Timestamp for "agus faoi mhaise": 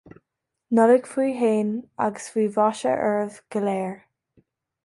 2.07-2.95